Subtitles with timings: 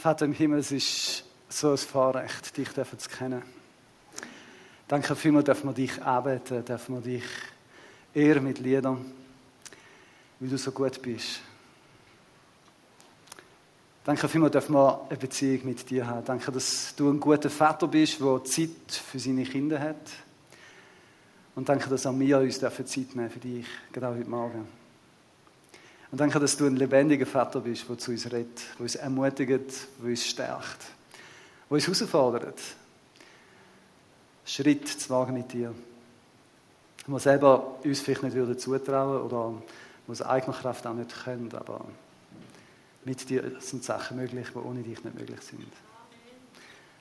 [0.00, 3.42] Vater im Himmel, es ist so ein Vorrecht, dich zu kennen.
[4.88, 7.24] Danke vielmals, dürfen wir dich arbeiten, dürfen wir dich
[8.14, 9.04] ehren mit Liedern,
[10.38, 11.42] weil du so gut bist.
[14.02, 16.24] Danke vielmals, dürfen wir eine Beziehung mit dir haben.
[16.24, 20.10] Danke, dass du ein guter Vater bist, der Zeit für seine Kinder hat.
[21.54, 24.79] Und danke, dass auch wir uns Zeit nehmen für dich, genau heute Morgen.
[26.10, 29.48] Und danke, dass du ein lebendiger Vater bist, der zu uns redet, der uns ermutigt,
[29.98, 30.80] der uns stärkt,
[31.68, 32.60] der uns herausfordert,
[34.44, 35.72] Schritt zu wagen mit dir.
[37.06, 39.54] Wir selber uns vielleicht nicht würden zutrauen oder
[40.08, 41.84] aus eigener Kraft auch nicht können, aber
[43.04, 45.72] mit dir sind Sachen möglich, die ohne dich nicht möglich sind.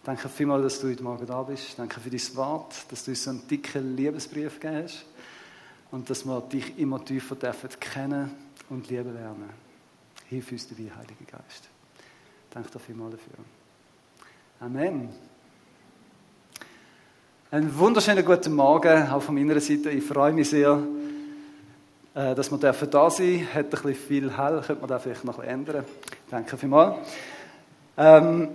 [0.04, 1.78] Danke vielmals, dass du heute Morgen da bist.
[1.78, 5.06] Danke für dein Wort, dass du uns so einen dicken Liebesbrief gegeben hast
[5.92, 9.50] und dass wir dich immer tiefer dürfen kennen und lieben lernen.
[10.28, 11.70] Hilf uns dabei, Heiliger Geist.
[12.52, 13.44] Danke dir vielmals dafür.
[14.60, 15.10] Amen.
[17.52, 19.90] Einen wunderschönen guten Morgen, auch von meiner Seite.
[19.90, 20.80] Ich freue mich sehr,
[22.14, 23.54] äh, dass wir da sein dürfen.
[23.54, 25.86] Hat ein bisschen viel hell, könnte man das vielleicht noch ändern.
[26.30, 26.98] Danke vielmals.
[27.98, 28.50] Ähm,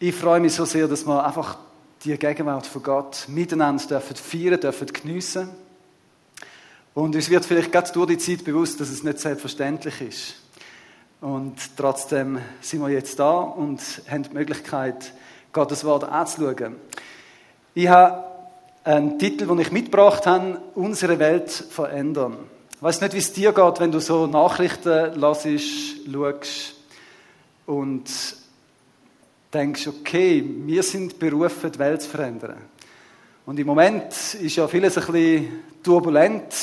[0.00, 1.58] ich freue mich so sehr, dass wir einfach
[2.04, 5.50] die Gegenwart von Gott miteinander dürfen feiern, dürfen geniessen.
[6.94, 10.34] Und uns wird vielleicht gerade durch die Zeit bewusst, dass es nicht selbstverständlich ist.
[11.20, 15.12] Und trotzdem sind wir jetzt da und haben die Möglichkeit,
[15.52, 16.76] Gottes Wort anzuschauen.
[17.74, 18.24] Ich habe
[18.84, 22.36] einen Titel, den ich mitgebracht habe, Unsere Welt verändern.
[22.74, 25.46] Ich weiß nicht, wie es dir geht, wenn du so Nachrichten hörst,
[26.10, 26.74] schaust
[27.66, 28.04] und
[29.52, 32.56] denkst, okay, wir sind berufen, die Welt zu verändern.
[33.46, 36.54] Und im Moment ist ja vieles ein bisschen turbulent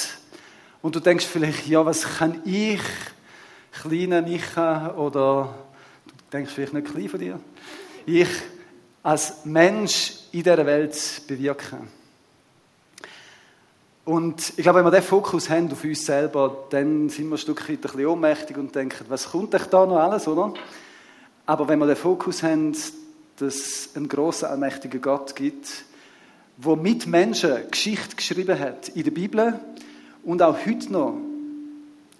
[0.81, 2.81] und du denkst vielleicht, ja, was kann ich,
[3.81, 5.55] kleiner Micha, oder
[6.05, 7.39] du denkst vielleicht nicht klein von dir,
[8.05, 8.29] ich
[9.01, 11.87] als Mensch in dieser Welt bewirken.
[14.05, 17.39] Und ich glaube, wenn wir diesen Fokus haben auf uns selber, dann sind wir ein
[17.39, 20.53] Stück weit ein bisschen ohnmächtig und denken, was kommt euch da noch alles, oder?
[21.45, 22.71] Aber wenn wir den Fokus haben,
[23.37, 25.85] dass es einen grossen, allmächtigen Gott gibt,
[26.57, 29.59] der mit Menschen Geschichte geschrieben hat in der Bibel
[30.23, 31.17] und auch heute noch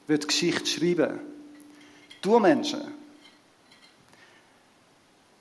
[0.06, 1.20] wird Geschichte schreiben,
[2.22, 2.82] durch Menschen,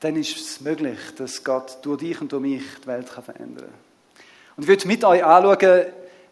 [0.01, 4.25] dann ist es möglich, dass Gott durch dich und durch mich die Welt verändern kann.
[4.57, 5.87] Und ich würde mit euch anschauen,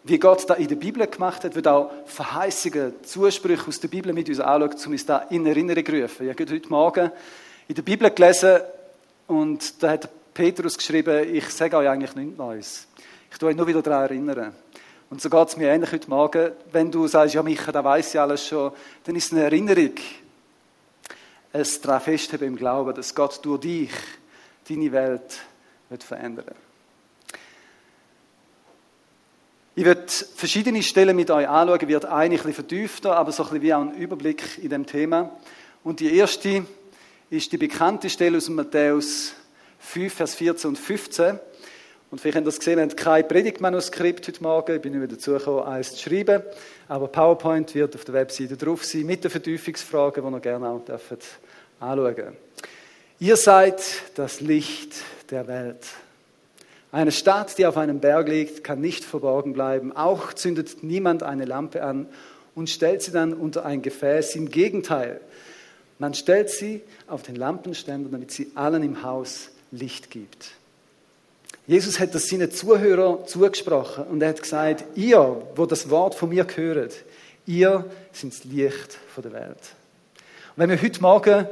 [0.05, 4.13] wie Gott da in der Bibel gemacht hat, wird auch Verheißungen, Zusprüche aus der Bibel
[4.13, 6.29] mit uns anschauen, um uns da in Erinnerung zu rufen.
[6.29, 7.11] Ich habe heute Morgen
[7.69, 8.61] in der Bibel gelesen
[9.27, 12.87] und da hat Petrus geschrieben, ich sage euch eigentlich nichts Neues.
[13.31, 14.55] Ich tue euch nur wieder daran erinnern.
[15.09, 16.53] Und so geht es mir ähnlich heute Morgen.
[16.73, 18.73] Wenn du sagst, ja Micha, da weiß ich alles schon,
[19.05, 19.95] dann ist es eine Erinnerung.
[21.53, 23.91] Es daran festheben im Glauben, dass Gott durch dich
[24.69, 25.41] deine Welt
[25.89, 26.55] wird verändern
[29.77, 33.63] ich werde verschiedene Stellen mit euch anschauen, wird eine ein vertiefter, aber so ein bisschen
[33.63, 35.31] wie auch ein Überblick in dem Thema.
[35.83, 36.65] Und die erste
[37.29, 39.35] ist die bekannte Stelle aus Matthäus
[39.85, 41.39] 5, Vers 14 und 15.
[42.11, 44.77] Und vielleicht ihr das gesehen, wir haben kein Predigtmanuskript heute Morgen.
[44.77, 46.43] Ich bin nicht dazu gekommen, eins zu schreiben.
[46.89, 50.85] Aber PowerPoint wird auf der Webseite drauf sein, mit den Vertiefungsfragen, die ihr gerne auch
[50.85, 51.13] dürft
[51.81, 52.33] anschauen dürft.
[53.21, 53.83] Ihr seid
[54.15, 54.95] das Licht
[55.31, 55.87] der Welt.
[56.91, 59.95] Eine Stadt, die auf einem Berg liegt, kann nicht verborgen bleiben.
[59.95, 62.07] Auch zündet niemand eine Lampe an
[62.55, 64.37] und stellt sie dann unter ein Gefäß.
[64.37, 65.21] Im Gegenteil,
[65.99, 70.53] man stellt sie auf den Lampenständer, damit sie allen im Haus Licht gibt.
[71.67, 76.29] Jesus hat das seinen Zuhörern zugesprochen und er hat gesagt, ihr, wo das Wort von
[76.29, 76.95] mir gehört,
[77.47, 79.57] ihr sind das Licht der Welt.
[80.57, 81.49] Und wenn wir heute Morgen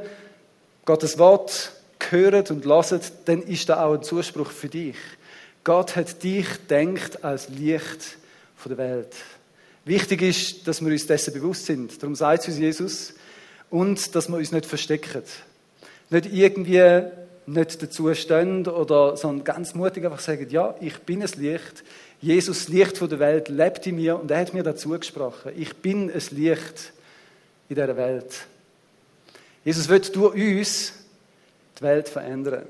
[0.85, 1.71] Gottes Wort
[2.09, 4.97] hören und lassen, dann ist da auch ein Zuspruch für dich.
[5.63, 8.17] Gott hat dich denkt als Licht
[8.65, 9.15] der Welt.
[9.85, 12.01] Wichtig ist, dass wir uns dessen bewusst sind.
[12.01, 13.13] Darum sagt es uns Jesus.
[13.69, 15.23] Und dass wir uns nicht verstecken.
[16.09, 17.03] Nicht irgendwie
[17.45, 21.83] nicht dazu stehen oder sondern ganz mutig einfach sagen, ja, ich bin es Licht.
[22.21, 25.51] Jesus, Licht der Welt, lebt in mir und er hat mir dazu gesprochen.
[25.57, 26.93] Ich bin es Licht
[27.69, 28.45] in dieser Welt.
[29.65, 30.93] Jesus wird durch uns
[31.77, 32.63] die Welt verändern.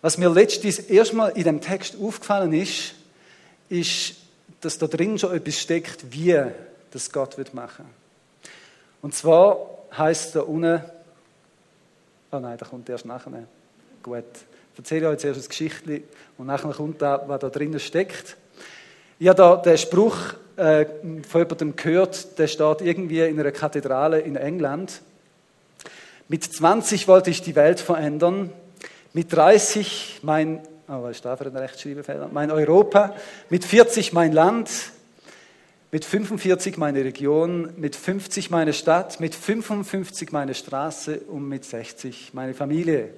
[0.00, 2.94] Was mir letztens erstmal in dem Text aufgefallen ist,
[3.68, 4.16] ist,
[4.60, 6.42] dass da drin schon etwas steckt, wie
[6.90, 7.84] das Gott wird machen.
[9.02, 9.56] Und zwar
[9.96, 10.82] heißt da unten,
[12.32, 13.46] oh nein, da kommt erst nachher.
[14.02, 14.24] Gut,
[14.72, 16.02] ich erzähle euch zuerst eine Geschichte
[16.38, 18.38] und nachher kommt da, was da drinnen steckt.
[19.18, 20.16] Ich habe da den Spruch
[20.56, 20.86] äh,
[21.28, 25.02] von jemandem gehört, der steht irgendwie in einer Kathedrale in England.
[26.28, 28.50] Mit 20 wollte ich die Welt verändern.
[29.12, 32.30] Mit 30 mein, oh, was ist da für ein Rechtschreibfehler?
[32.32, 33.14] Mein Europa.
[33.50, 34.70] Mit 40 mein Land.
[35.92, 37.74] Mit 45 meine Region.
[37.76, 39.20] Mit 50 meine Stadt.
[39.20, 41.18] Mit 55 meine Straße.
[41.18, 43.10] Und mit 60 meine Familie.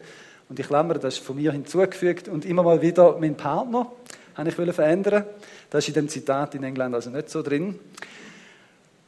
[0.52, 2.28] Und ich klammer, das ist von mir hinzugefügt.
[2.28, 3.90] Und immer mal wieder mein Partner
[4.34, 5.24] habe ich verändern.
[5.70, 7.80] Das ist in dem Zitat in England also nicht so drin.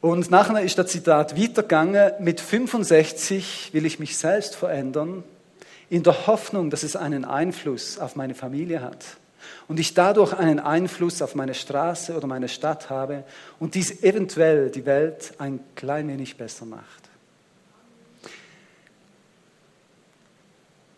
[0.01, 5.23] Und nachher ist das Zitat weitergegangen, mit 65 will ich mich selbst verändern,
[5.91, 9.05] in der Hoffnung, dass es einen Einfluss auf meine Familie hat
[9.69, 13.25] und ich dadurch einen Einfluss auf meine Straße oder meine Stadt habe
[13.61, 17.11] und dies eventuell die Welt ein klein wenig besser macht.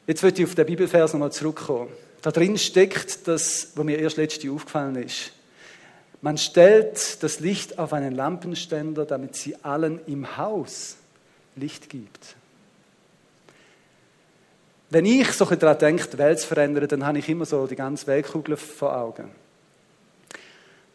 [0.06, 1.90] Jetzt möchte ich auf den Bibelvers nochmal zurückkommen.
[2.22, 5.32] Da drin steckt das, was mir erst letzte aufgefallen ist.
[6.22, 10.96] Man stellt das Licht auf einen Lampenständer, damit sie allen im Haus
[11.56, 12.36] Licht gibt.
[14.90, 17.76] Wenn ich so daran denke, die Welt zu verändern, dann habe ich immer so die
[17.76, 19.30] ganze Weltkugel vor Augen.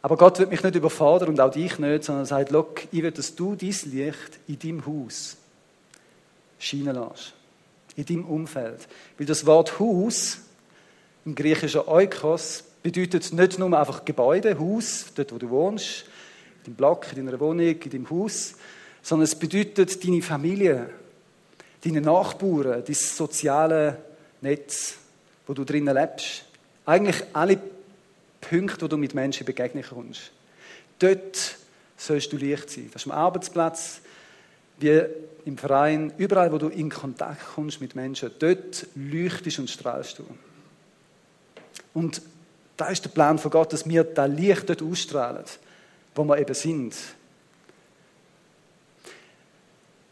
[0.01, 3.11] Aber Gott wird mich nicht überfordern und auch dich nicht, sondern sagt, look, ich will,
[3.11, 5.37] dass du dein Licht in deinem Haus
[6.57, 7.33] scheinen lässt.
[7.95, 8.87] In deinem Umfeld.
[9.17, 10.39] Weil das Wort Haus
[11.25, 16.05] im griechischen Oikos bedeutet nicht nur einfach Gebäude, Haus, dort wo du wohnst,
[16.59, 18.55] in deinem Block, in deiner Wohnung, in deinem Haus,
[19.01, 20.89] sondern es bedeutet deine Familie,
[21.83, 23.97] deine Nachbarn, dein soziale
[24.41, 24.95] Netz,
[25.47, 26.45] wo du drinnen lebst.
[26.85, 27.59] Eigentlich alle
[28.39, 30.31] Punkte, wo du mit Menschen begegnen kannst.
[30.99, 31.57] Dort
[31.97, 32.89] sollst du Licht sein.
[32.91, 34.01] Das ist am Arbeitsplatz,
[34.79, 35.03] wie
[35.45, 38.31] im Verein, überall, wo du in Kontakt kommst mit Menschen.
[38.39, 40.25] Dort leuchtest und strahlst du.
[41.93, 42.21] Und
[42.77, 45.43] da ist der Plan von Gott, dass wir da Licht dort ausstrahlen,
[46.15, 46.95] wo wir eben sind.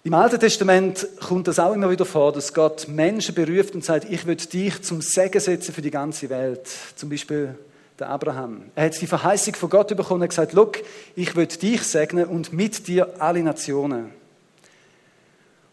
[0.04, 4.10] Im Alten Testament kommt das auch immer wieder vor, dass Gott Menschen beruft und sagt,
[4.10, 6.68] ich will dich zum Segen setzen für die ganze Welt.
[6.96, 7.56] Zum Beispiel
[8.00, 8.64] der Abraham.
[8.76, 10.80] Er hat die Verheißung von Gott bekommen und gesagt, look,
[11.16, 14.19] ich will dich segnen und mit dir alle Nationen.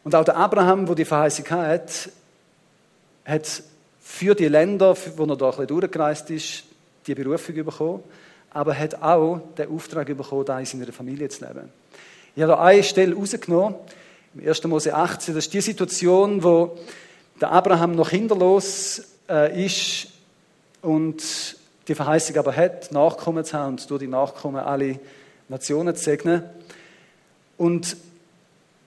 [0.07, 2.11] Und auch der Abraham, wo die Verheißung hat,
[3.25, 3.63] hat
[4.01, 6.63] für die Länder, wo er da ein bisschen durchgereist ist,
[7.09, 8.05] die Berufung bekommen,
[8.51, 11.71] aber er hat auch den Auftrag bekommen, da in seiner Familie zu leben.
[12.37, 13.75] Ich habe da eine Stelle rausgenommen,
[14.37, 14.63] im 1.
[14.63, 16.79] Mose 18, das ist die Situation, wo
[17.41, 20.07] der Abraham noch kinderlos äh, ist
[20.83, 21.21] und
[21.89, 25.01] die Verheißung aber hat, Nachkommen zu haben und durch die Nachkommen alle
[25.49, 26.45] Nationen zu segnen.
[27.59, 27.97] Und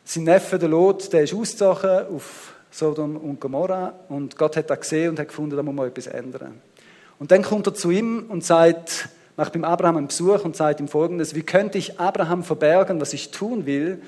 [0.10, 4.80] sein Neffe, der Lot, der ist ausgezogen auf Sodom und Gomorra und Gott hat das
[4.80, 6.60] gesehen und hat gefunden, da muss man etwas ändern.
[7.20, 10.80] Und dann kommt er zu ihm und sagt, macht beim Abraham einen Besuch und sagt
[10.80, 14.02] ihm folgendes, wie könnte ich Abraham verbergen, was ich tun will,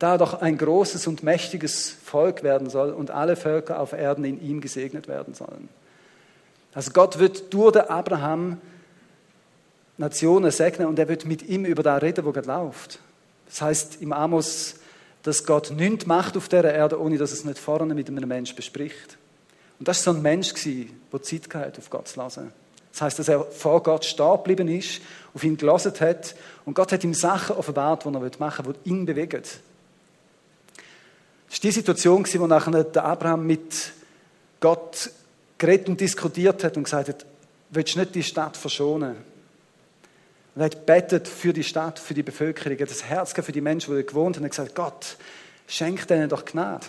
[0.00, 4.24] da er doch ein großes und mächtiges Volk werden soll und alle Völker auf Erden
[4.24, 5.68] in ihm gesegnet werden sollen.
[6.72, 8.60] Also Gott wird durch den Abraham
[9.98, 12.98] Nationen segnen und er wird mit ihm über da reden, wo Gott läuft.
[13.46, 14.80] Das heißt im Amos,
[15.24, 18.54] dass Gott nichts macht auf der Erde, ohne dass es nicht vorne mit einem Menschen
[18.54, 19.18] bespricht.
[19.78, 22.52] Und das war so ein Mensch, der Zeit hatte, auf Gott zu lassen.
[22.92, 25.00] Das heißt, dass er vor Gott stehen geblieben ist,
[25.34, 28.90] auf ihn gelassen hat und Gott hat ihm Sachen offenbart, die er machen will, die
[28.90, 29.42] ihn bewegen.
[29.42, 33.92] Das war die Situation, wo nachher Abraham mit
[34.60, 35.10] Gott
[35.58, 37.26] geredet und diskutiert hat und gesagt hat,
[37.70, 39.16] willst du nicht die Stadt verschonen?
[40.54, 43.52] Und er hat betet für die Stadt, für die Bevölkerung, er hat das Herz für
[43.52, 45.16] die Menschen, die dort gewohnt haben, und gesagt, Gott,
[45.66, 46.86] schenk denen doch Gnade.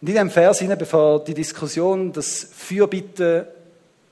[0.00, 3.52] Und in diesem Vers, bevor die Diskussion, das Fürbitte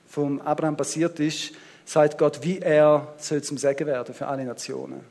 [0.07, 1.53] vom Abraham passiert ist,
[1.85, 5.01] sagt Gott, wie er soll zum Segen werden für alle Nationen.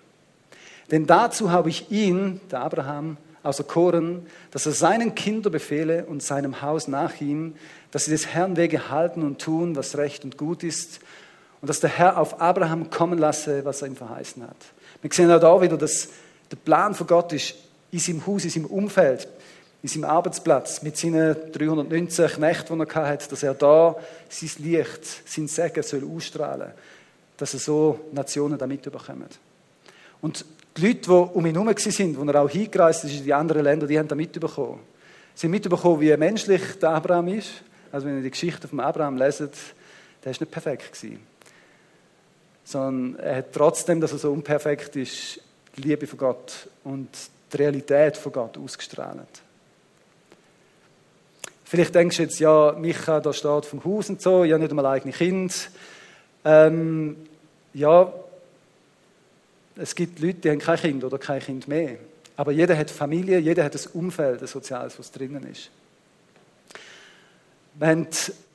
[0.90, 6.62] Denn dazu habe ich ihn, der Abraham, auserkoren, dass er seinen Kindern befehle und seinem
[6.62, 7.54] Haus nach ihm,
[7.90, 11.00] dass sie des Herrn Wege halten und tun, was recht und gut ist,
[11.60, 14.56] und dass der Herr auf Abraham kommen lasse, was er ihm verheißen hat.
[15.02, 16.08] Wir sehen auch da wieder, dass
[16.50, 17.54] der Plan von Gott ist,
[17.90, 19.28] in seinem Haus, in seinem Umfeld,
[19.82, 23.96] in seinem Arbeitsplatz mit seinen 319 Knechten, die er hatte, dass er da
[24.28, 26.72] sein Licht, sein Segen soll ausstrahlen
[27.38, 29.28] dass er so Nationen damit überkommen.
[30.20, 30.44] Und
[30.76, 33.62] die Leute, die um ihn herum waren, wo er auch hingereist ist in die anderen
[33.62, 34.80] Länder, die haben da mitbekommen.
[35.34, 37.50] Sie haben mitbekommen, wie menschlich der Abraham ist.
[37.92, 39.54] Also wenn ihr die Geschichte von Abraham leset,
[40.22, 41.20] der ist nicht perfekt gewesen.
[42.68, 45.40] Sondern er hat trotzdem, dass er so unperfekt ist,
[45.74, 47.08] die Liebe von Gott und
[47.50, 49.40] die Realität von Gott ausgestrahlt.
[51.64, 54.84] Vielleicht denkst du jetzt, ja, Micha, da steht vom Haus und so, habe nicht einmal
[54.84, 55.70] eigene Kind.
[56.44, 57.16] Ähm,
[57.72, 58.12] ja,
[59.76, 61.96] es gibt Leute, die haben kein Kind oder kein Kind mehr.
[62.36, 65.70] Aber jeder hat Familie, jeder hat ein Umfeld, ein soziales, was drinnen ist.
[67.80, 68.08] Haben,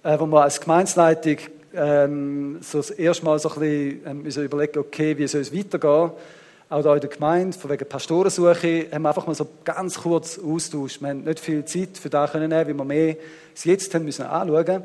[0.03, 1.37] äh, wo wir als Gemeinsleitung
[1.75, 6.11] ähm, so das erste Mal so ein bisschen ähm, überlegen, okay, wie soll es weitergehen,
[6.69, 10.39] auch da in der Gemeinde, von wegen Pastorensuche, haben wir einfach mal so ganz kurz
[10.39, 11.01] austauscht.
[11.01, 13.15] Wir haben nicht viel Zeit für das können nehmen, wie wir mehr
[13.53, 14.83] es jetzt haben müssen anschauen.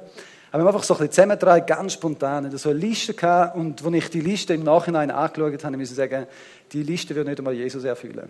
[0.51, 2.53] Aber wir haben einfach so ein bisschen zusammengetragen, ganz spontan.
[2.53, 5.93] Ich so eine Liste gehabt und als ich die Liste im Nachhinein angeschaut habe, musste
[5.93, 6.27] ich sagen,
[6.73, 8.29] die Liste wird nicht einmal Jesus erfüllen.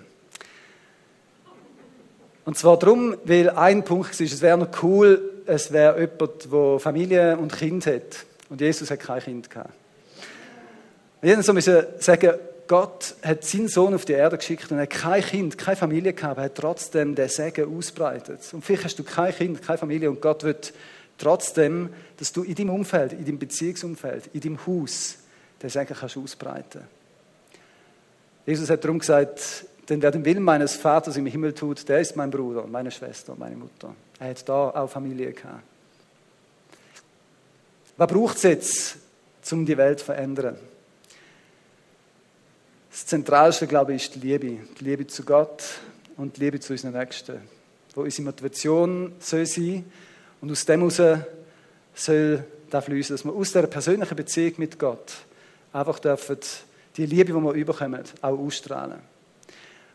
[2.45, 6.79] Und zwar darum, weil ein Punkt ist, es wäre noch cool, es wäre jemand, der
[6.79, 8.25] Familie und Kind hat.
[8.49, 9.75] Und Jesus hat kein Kind gehabt.
[11.21, 12.35] Hätten so müssen sagen,
[12.69, 16.33] Gott hat seinen Sohn auf die Erde geschickt und hat kein Kind, keine Familie gehabt,
[16.33, 18.41] aber hat trotzdem den Segen ausbreitet.
[18.53, 20.73] Und vielleicht hast du kein Kind, keine Familie und Gott wird
[21.17, 21.89] trotzdem,
[22.19, 25.17] dass du in deinem Umfeld, in deinem Beziehungsumfeld, in deinem Haus
[25.63, 26.83] den Segen kannst ausbreiten.
[28.47, 32.17] Jesus hat darum gesagt, denn wer den Willen meines Vaters im Himmel tut, der ist
[32.17, 33.95] mein Bruder, meine Schwester, meine Mutter.
[34.21, 35.63] Er hat da auch Familie gehabt.
[37.99, 38.97] Was braucht es jetzt,
[39.51, 40.57] um die Welt zu verändern?
[42.93, 44.59] Das Zentralste, glaube ich, ist die Liebe.
[44.79, 45.65] Die Liebe zu Gott
[46.17, 47.41] und die Liebe zu unseren Nächsten.
[47.97, 49.85] Wo unsere Motivation soll sein
[50.41, 51.25] und aus dem heraus
[51.93, 55.15] soll das fließen, dass wir aus dieser persönlichen Beziehung mit Gott
[55.73, 56.39] einfach dürfen
[56.97, 59.01] die Liebe, die wir überkommen, auch ausstrahlen.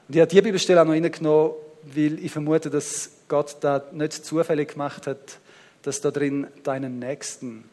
[0.08, 4.26] Und ich habe die Bibelstelle auch noch reingenommen, weil ich vermute, dass Gott da nicht
[4.26, 5.38] zufällig gemacht hat,
[5.84, 7.70] dass da drin deinen Nächsten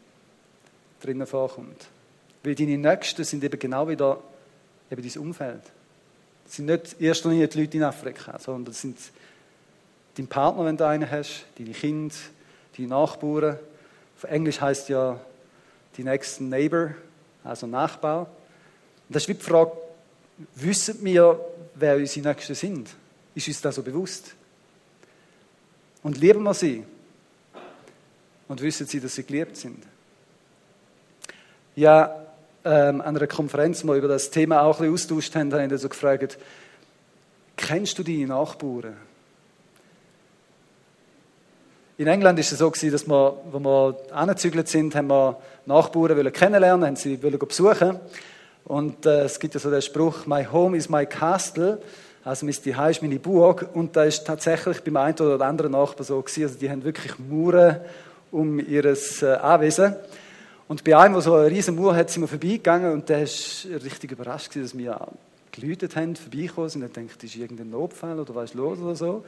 [1.00, 1.88] drinnen vorkommt.
[2.42, 4.22] Weil deine Nächsten sind eben genau wieder
[4.90, 5.62] eben dein Umfeld.
[6.44, 8.98] Das sind nicht in erster Linie die Leute in Afrika, sondern das sind
[10.16, 12.14] dein Partner, wenn du einen hast, deine Kinder,
[12.76, 13.58] deine Nachbarn.
[14.16, 15.20] Auf Englisch heißt ja
[15.96, 16.94] die nächsten Neighbor,
[17.44, 18.20] also Nachbar.
[18.20, 19.72] Und das ist wie die Frage,
[20.54, 21.40] wissen wir,
[21.74, 22.90] wer unsere Nächsten sind?
[23.34, 24.34] Ist uns das so bewusst?
[26.02, 26.84] Und lieben wir sie?
[28.48, 29.84] Und wissen sie, dass sie geliebt sind?
[31.76, 32.14] Ja,
[32.64, 35.80] ähm, an einer Konferenz mal über das Thema auch ein bisschen austauscht haben, habe ich
[35.80, 36.36] so gefragt,
[37.56, 38.96] kennst du deine Nachbarn?
[41.96, 45.36] In England ist es so gewesen, dass wir, als wir angezügelt sind, haben wir
[45.66, 48.00] Nachbarn kennenlernen, haben sie besuchen.
[48.64, 51.80] Und äh, es gibt ja so den Spruch, my home is my castle.
[52.24, 53.68] Also mein Zuhause ist meine Burg.
[53.74, 57.18] Und da ist tatsächlich beim einen oder anderen Nachbar so gewesen, also die haben wirklich
[57.18, 57.80] Mauern
[58.30, 59.94] um ihr äh, Anwesen.
[60.70, 63.82] Und bei einem, der so eine riesen Mauer hat, sind wir vorbeigegangen und der war
[63.82, 65.00] richtig überrascht, dass wir
[65.50, 66.82] geläutet haben, vorbeigekommen sind.
[66.82, 69.24] Er denkt, ist irgendein Notfall oder was ist los oder so.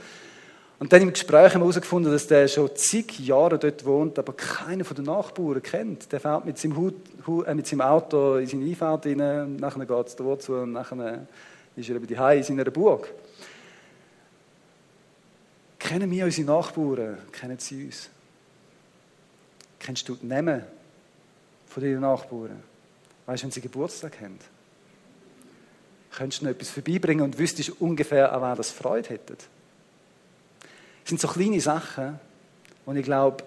[0.78, 4.34] Und dann im Gespräch haben wir herausgefunden, dass der schon zig Jahre dort wohnt, aber
[4.34, 6.12] keiner von den Nachbarn kennt.
[6.12, 6.94] Der fährt mit seinem, Hut,
[7.44, 11.26] äh, mit seinem Auto in seine Einfahrt rein, nachher geht es da zu und nachher
[11.74, 13.12] ist er über die in seiner Burg.
[15.80, 17.18] Kennen wir unsere Nachbarn?
[17.32, 18.10] Kennen sie uns?
[19.80, 20.62] Kennst du die Namen
[21.72, 22.62] von deinen Nachbarn.
[23.26, 24.38] Weißt du, wenn sie Geburtstag haben?
[26.12, 29.34] Könntest du noch etwas vorbeibringen und wüsstest ungefähr, an wer das Freude hätte?
[29.34, 29.48] Das
[31.06, 32.20] sind so kleine Sachen,
[32.84, 33.44] und ich glaube,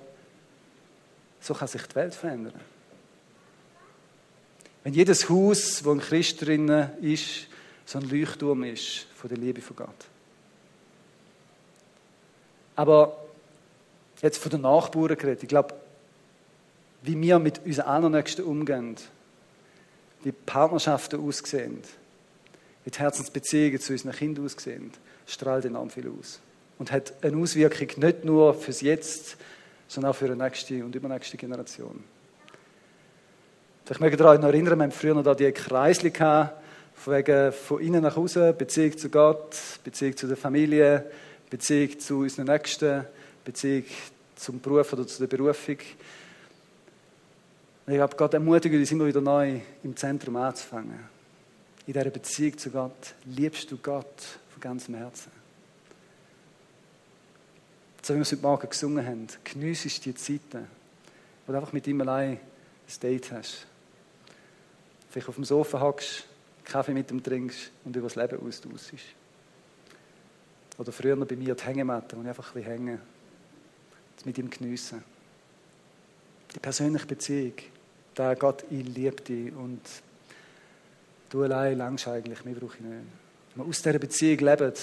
[1.41, 2.60] so kann sich die Welt verändern.
[4.84, 6.70] Wenn jedes Haus, wo ein Christ drin
[7.01, 7.48] ist,
[7.86, 10.05] so ein Leuchtturm ist von der Liebe von Gott.
[12.75, 13.25] Aber
[14.22, 15.44] jetzt von den Nachbarn geredet.
[15.44, 15.75] Ich glaube,
[17.05, 18.95] wie wir mit unseren anderen Nächsten umgehen,
[20.24, 21.79] wie Partnerschaften aussehen,
[22.83, 24.91] wie die Herzensbeziehungen zu unseren Kindern aussehen,
[25.27, 26.39] strahlt enorm viel aus.
[26.77, 29.38] Und hat eine Auswirkung nicht nur fürs Jetzt,
[29.88, 32.03] sondern auch für die nächste und übernächste Generation.
[33.88, 36.59] Ich möchte daran erinnern, wir haben früher noch die Kreisli gehabt,
[36.95, 41.05] von, wegen von innen nach außen, Beziehung zu Gott, Beziehung zu der Familie,
[41.50, 43.05] Beziehung zu unseren Nächsten,
[43.43, 43.83] Beziehung
[44.35, 45.77] zum Beruf oder zu der Berufung.
[47.86, 51.00] Und ich glaube, Gott ermutigt uns immer wieder neu, im Zentrum anzufangen.
[51.86, 55.32] In dieser Beziehung zu Gott liebst du Gott von ganzem Herzen.
[58.01, 60.68] So wie wir es heute Morgen gesungen haben, geniessest die Zeiten,
[61.46, 63.68] wo du einfach mit ihm allein ein Date hast.
[65.12, 66.25] Vielleicht auf dem Sofa hockst,
[66.63, 69.06] Kaffee mit ihm trinkst und über das Leben austauschst.
[70.80, 73.00] Oder früher noch bei mir die Hängematte, wo ich einfach ein bisschen hänge.
[74.15, 75.04] Das mit ihm geniessen.
[76.54, 77.54] Die persönliche Beziehung
[78.15, 79.81] da Gott, ich liebe dich und
[81.29, 83.03] du allein langst eigentlich, mehr brauche ich nicht.
[83.53, 84.74] Wenn wir aus dieser Beziehung leben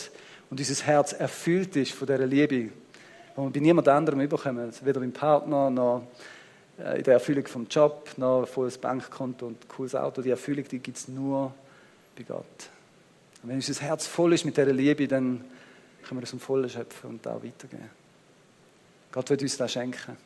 [0.51, 2.71] und unser Herz erfüllt ist von dieser Liebe, die
[3.37, 6.07] wir bei niemand anderem überkommen, weder beim Partner, noch
[6.79, 10.31] äh, in der Erfüllung vom Job, noch ein volles Bankkonto und ein cooles Auto, die
[10.31, 11.55] Erfüllung, die gibt es nur
[12.17, 12.45] bei Gott.
[13.43, 15.45] Und wenn unser Herz voll ist mit dieser Liebe, dann
[16.03, 17.91] können wir das im Vollen schöpfen und auch weitergeben.
[19.11, 20.17] Gott wird uns das schenken.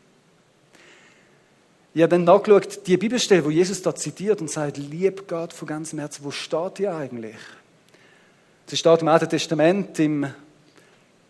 [1.96, 5.66] Ich habe dann nachgeschaut, die Bibelstelle, wo Jesus da zitiert und sagt, lieb Gott von
[5.66, 7.38] ganzem Herzen, wo steht die eigentlich?
[8.66, 10.26] Das steht im Alten Testament, im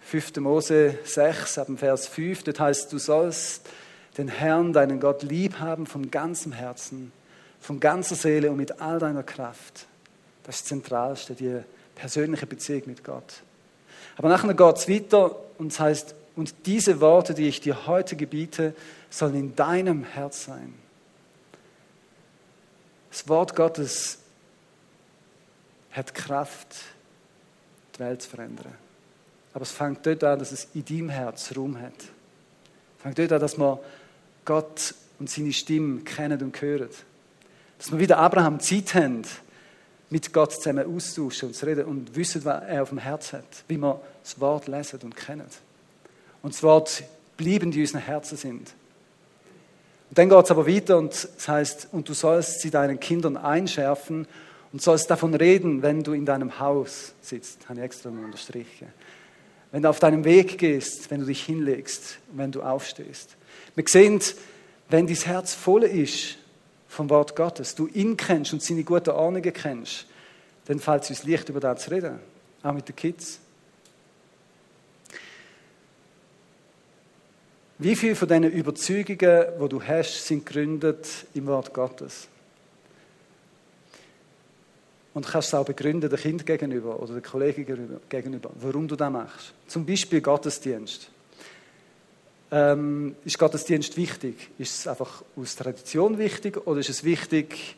[0.01, 0.39] 5.
[0.39, 3.65] Mose 6, ab dem Vers 5, dort heißt, du sollst
[4.19, 7.13] den Herrn, deinen Gott, lieb haben von ganzem Herzen,
[7.61, 9.87] von ganzer Seele und mit all deiner Kraft.
[10.43, 11.61] Das ist das Zentralste, die
[11.95, 13.35] persönliche Beziehung mit Gott.
[14.17, 18.15] Aber nachher geht es weiter und es heißt, und diese Worte, die ich dir heute
[18.15, 18.75] gebiete,
[19.11, 20.75] sollen in deinem Herz sein.
[23.11, 24.19] Das Wort Gottes
[25.93, 26.77] hat Kraft,
[27.95, 28.75] die Welt zu verändern.
[29.55, 31.95] Aber es fängt dort an, dass es in deinem Herz Raum hat.
[31.99, 33.79] Es fängt dort an, dass man
[34.45, 36.91] Gott und seine Stimme kennen und hören.
[37.79, 39.23] Dass wir wieder Abraham Zeit haben,
[40.11, 43.65] mit Gott zusammen austauschen und zu reden und wissen, was er auf dem Herz hat.
[43.67, 45.47] Wie wir das Wort lesen und kennen.
[46.47, 47.03] Und das Wort
[47.37, 48.73] bleiben, die in unseren Herzen sind.
[50.11, 53.37] Und dann geht es aber weiter und es heißt, und du sollst sie deinen Kindern
[53.37, 54.29] einschärfen
[54.73, 57.69] und sollst davon reden, wenn du in deinem Haus sitzt.
[57.69, 58.87] Habe ich extra mal unterstrichen.
[59.73, 63.35] Wenn du auf deinem Weg gehst, wenn du dich hinlegst, wenn du aufstehst.
[63.75, 64.21] Wir sehen,
[64.89, 66.37] wenn dein Herz voll ist
[66.87, 70.07] vom Wort Gottes, du ihn kennst und seine guten Ahnungen kennst,
[70.67, 72.21] dann fällt es uns leicht, über das zu reden.
[72.63, 73.41] Auch mit den Kids.
[77.79, 82.27] Wie viele von diesen Überzeugungen, die du hast, sind gegründet im Wort Gottes?
[85.13, 89.13] Und kannst es auch begründen, dem Kind gegenüber oder den Kollegen gegenüber, warum du das
[89.13, 89.53] machst.
[89.67, 91.11] Zum Beispiel Gottesdienst.
[92.51, 94.51] Ähm, ist Gottesdienst wichtig?
[94.57, 97.77] Ist es einfach aus Tradition wichtig oder ist es wichtig,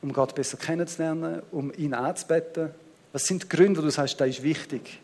[0.00, 2.70] um Gott besser kennenzulernen, um ihn anzubeten?
[3.12, 5.00] Was sind die Gründe, wo du sagst, das ist wichtig?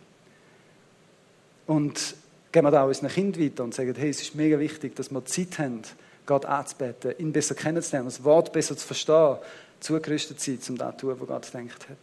[1.66, 2.14] Und
[2.56, 5.22] geben wir da unseren Kind weiter und sagen, hey, es ist mega wichtig, dass wir
[5.26, 5.82] Zeit haben,
[6.24, 9.36] Gott anzubeten, ihn besser kennenzulernen, das Wort besser zu verstehen,
[9.78, 11.98] zugerüstet sein, um das zu tun, was Gott denkt hat.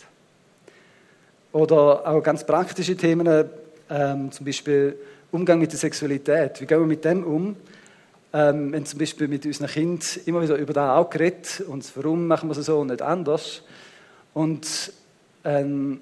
[1.54, 3.50] Oder auch ganz praktische Themen,
[3.90, 4.96] ähm, zum Beispiel
[5.32, 6.62] Umgang mit der Sexualität.
[6.62, 7.56] Wie gehen wir mit dem um?
[8.32, 12.28] Ähm, wenn zum Beispiel mit unseren Kind immer wieder über das auch geredet und warum
[12.28, 13.64] machen wir es so und nicht anders.
[14.36, 14.94] Und
[15.44, 16.00] ein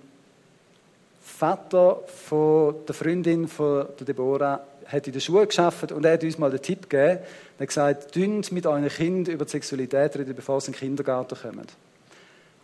[1.21, 6.23] Vater von der Freundin von der Deborah hat in der Schule geschafft und er hat
[6.23, 7.19] uns mal den Tipp gegeben.
[7.57, 10.79] Er hat gesagt, dünnt mit euren Kindern über die Sexualität reden, bevor sie in den
[10.79, 11.67] Kindergarten kommen.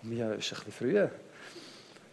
[0.03, 1.07] Und mir ist ein bisschen früh.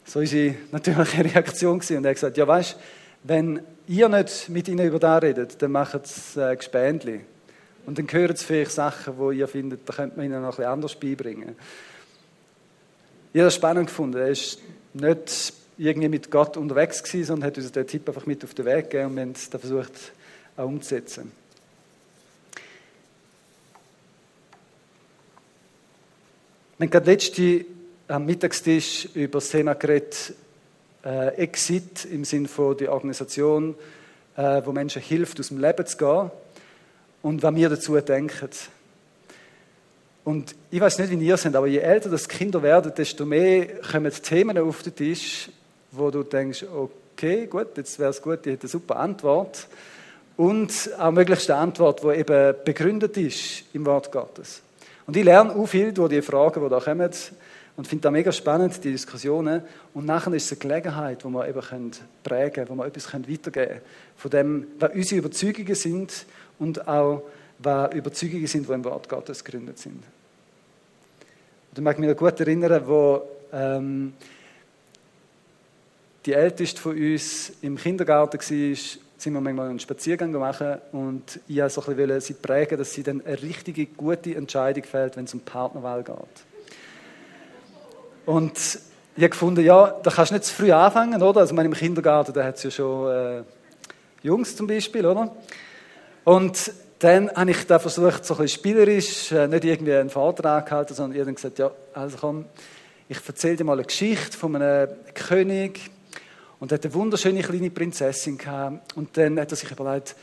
[0.05, 1.81] So war unsere natürliche Reaktion.
[1.81, 2.77] Und er hat gesagt, ja weißt,
[3.25, 7.21] wenn ihr nicht mit ihnen über das redet, dann macht es äh, Gespendli.
[7.87, 10.57] Und dann hören sie vielleicht Sachen, wo ihr findet, da könnte man ihnen noch ein
[10.57, 11.57] bisschen anders beibringen.
[13.33, 14.19] Ich habe das spannend gefunden.
[14.19, 14.61] Er ist
[14.93, 18.65] nicht irgendwie mit Gott unterwegs gewesen, sondern hat uns den Tipp einfach mit auf den
[18.65, 19.93] Weg gegeben und wir haben es dann versucht
[20.57, 21.33] auch umzusetzen.
[26.79, 27.65] Wir haben gerade letzte
[28.09, 30.35] am Mittagstisch über das Thema geredet,
[31.05, 33.75] äh, Exit im Sinne von der Organisation,
[34.37, 36.31] äh, wo Menschen hilft, aus dem Leben zu gehen
[37.23, 38.51] und was wir dazu denken.
[40.25, 43.67] Und ich weiß nicht, wie ihr seid, aber je älter das Kinder werden, desto mehr
[43.81, 45.49] kommen Themen auf den Tisch,
[45.97, 49.69] wo du denkst, okay, gut, jetzt wäre es gut, ich hätte eine super Antwort.
[50.37, 54.63] Und auch möglichst eine Antwort, die eben begründet ist im Wort Gottes.
[55.07, 57.11] Und ich lerne auch viel durch die Fragen, die da kommen
[57.77, 59.63] und finde das mega spannend, die Diskussionen.
[59.95, 61.91] Und nachher ist es eine Gelegenheit, wo wir eben
[62.23, 63.81] prägen können, wo wir etwas weitergeben können.
[64.17, 66.27] Von dem, was unsere Überzeugungen sind
[66.59, 67.23] und auch,
[67.59, 70.03] was Überzeugungen sind, die im Wort Gottes gegründet sind.
[71.71, 74.13] Und ich mag mich noch gut erinnern, wo ähm,
[76.27, 78.77] die Älteste von uns im Kindergarten war,
[79.17, 83.41] sind wir manchmal einen Spaziergang machen und ich wollte sie prägen, dass sie dann eine
[83.41, 86.17] richtige, gute Entscheidung fällt, wenn es um Partnerwahl geht.
[88.27, 88.59] Und
[89.17, 91.41] ich habe gefunden, ja, da kannst du nicht zu früh anfangen, oder?
[91.41, 93.43] Also meine, im Kindergarten, da hat es ja schon äh,
[94.23, 95.35] Jungs zum Beispiel, oder?
[96.25, 100.69] Und dann habe ich da versucht, so ein bisschen spielerisch, äh, nicht irgendwie einen Vortrag
[100.69, 102.47] zu halten, sondern ich habe gesagt, ja, also komm,
[103.09, 105.91] ich erzähle dir mal eine Geschichte von einem König,
[106.65, 108.97] und er hat eine wunderschöne kleine Prinzessin gehabt.
[108.97, 110.17] Und dann hat er sich überlegt,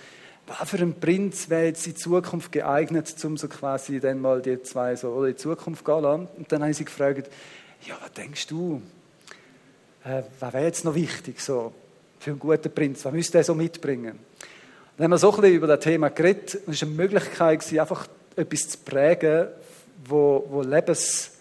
[0.48, 4.60] was für ein Prinz wäre jetzt in Zukunft geeignet, um so quasi dann mal die
[4.64, 6.28] zwei so in die Zukunft gehen lassen.
[6.36, 7.30] Und dann haben sie gefragt,
[7.86, 8.82] ja, was denkst du?
[10.04, 11.74] Äh, was wäre jetzt noch wichtig so
[12.18, 13.06] für einen guten Prinz?
[13.06, 14.18] Was müsste er so mitbringen?
[14.98, 16.56] Dann haben wir so ein bisschen über das Thema geredet.
[16.66, 19.46] Und es war eine Möglichkeit, einfach etwas zu prägen,
[20.06, 21.34] wo, wo Lebens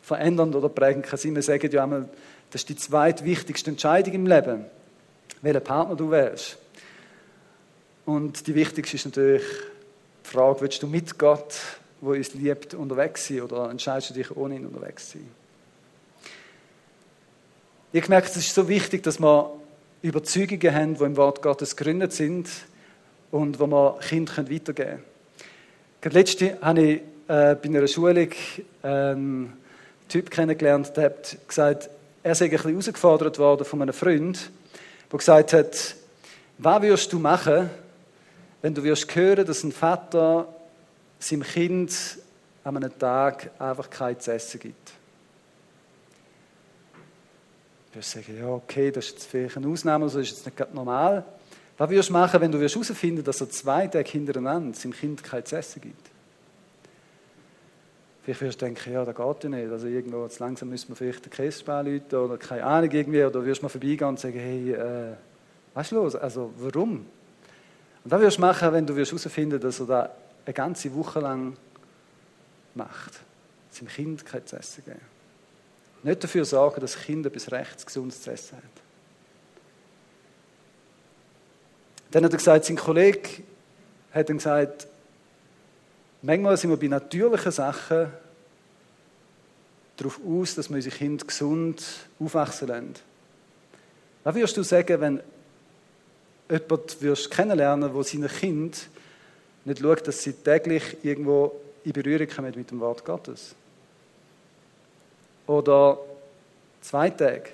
[0.00, 1.34] verändern oder prägen kann sein.
[1.34, 2.08] Wir sagen ja einmal,
[2.52, 4.66] das ist die zweitwichtigste Entscheidung im Leben,
[5.40, 6.58] welchen Partner du wählst.
[8.04, 9.42] Und die wichtigste ist natürlich
[10.24, 11.54] die Frage, willst du mit Gott,
[12.02, 15.26] wo uns liebt, unterwegs sein oder entscheidest du dich ohne ihn unterwegs sein?
[17.94, 19.50] Ich merke, es ist so wichtig, dass wir
[20.02, 22.48] Überzeugungen haben, die im Wort Gottes gegründet sind
[23.30, 25.02] und wo wir Kindern weitergeben können.
[26.02, 26.96] Gerade letzte habe ich
[27.28, 28.28] äh, bei einer Schulung
[28.82, 29.52] einen
[30.08, 31.88] Typ kennengelernt, der hat gesagt,
[32.22, 34.50] er sei ein bisschen herausgefordert worden von einem Freund,
[35.10, 35.96] der gesagt hat,
[36.58, 37.68] was würdest du machen,
[38.60, 40.46] wenn du wirst hören, dass ein Vater
[41.18, 42.18] seinem Kind
[42.64, 44.92] an einem Tag einfach kein essen gibt?
[47.90, 51.24] Du wirst sagen, ja, okay, das ist vielleicht eine Ausnahme, das ist jetzt nicht normal.
[51.76, 55.42] Was würdest du machen, wenn du herausfinden dass er zwei Tage hintereinander seinem Kind kein
[55.42, 56.11] essen gibt?
[58.22, 59.70] Vielleicht wirst du denken, ja, das geht ja nicht.
[59.72, 63.24] Also irgendwo, jetzt langsam müssen wir vielleicht den Käsespar läuten oder keine Ahnung irgendwie.
[63.24, 65.14] Oder wirst du mal vorbeigehen und sagen, hey, äh,
[65.74, 66.14] was ist los?
[66.14, 67.06] Also warum?
[68.04, 70.10] Und was wirst du machen, wenn du herausfinden dass er das
[70.44, 71.56] eine ganze Woche lang
[72.74, 73.20] macht.
[73.70, 75.00] Seinem Kind kein zu essen geben.
[76.02, 78.64] Nicht dafür sorgen, dass das Kind etwas rechts Gesundes zu essen hat.
[82.10, 83.42] Dann hat er gesagt, sein Kollege
[84.12, 84.86] hat ihm gesagt,
[86.22, 88.12] manchmal sind wir bei natürlichen Sachen
[89.96, 91.84] darauf aus, dass wir unsere Kinder gesund
[92.18, 92.94] aufwachsen lassen.
[94.24, 95.20] Was würdest du sagen, wenn
[96.50, 98.88] jemand wirst kennenlernen wo seine Kind
[99.64, 103.54] nicht schaut, dass sie täglich irgendwo in Berührung kommen mit dem Wort Gottes?
[105.46, 105.98] Oder
[106.80, 107.50] zwei Tage?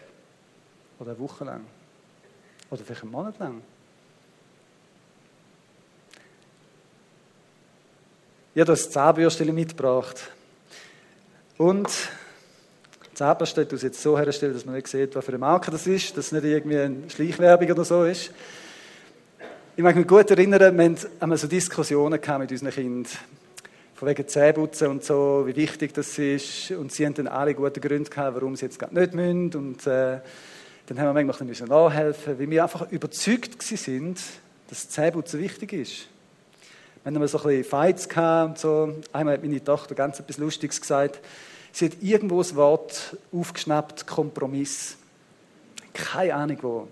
[0.99, 1.65] Oder eine Woche lang?
[2.71, 3.63] Oder vielleicht einen Monat lang?
[8.59, 10.33] Ich habe das Zahnbürstchen mitgebracht.
[11.59, 11.89] Und
[13.15, 16.17] Zahnbürste steht jetzt so herstellen, dass man nicht sieht, was für eine Marke das ist,
[16.17, 18.33] dass es nicht irgendwie eine Schleichwerbung oder so ist.
[19.77, 23.13] Ich mag mich gut erinnern, wir haben so Diskussionen mit unseren Kindern.
[23.95, 26.73] Von wegen Zähneputzen und so, wie wichtig das ist.
[26.73, 29.55] Und sie haben dann alle gute Gründe gehabt, warum sie jetzt nicht müssen.
[29.55, 30.19] Und äh,
[30.87, 34.21] dann haben wir manchmal nachhelfen, weil wir einfach überzeugt sind,
[34.69, 36.09] dass Zähneputzen wichtig ist.
[37.05, 38.95] Wir haben so ein bisschen Fights und so.
[39.13, 41.21] Einmal hat meine Tochter ganz etwas Lustiges gesagt.
[41.73, 44.97] Sie hat irgendwo das Wort aufgeschnappt, Kompromiss.
[45.93, 46.89] Keine Ahnung wo.